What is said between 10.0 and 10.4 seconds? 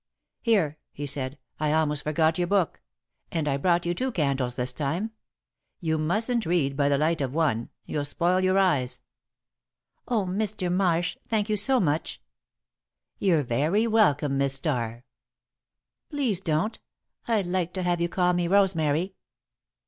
[Sidenote: Saying Good Night]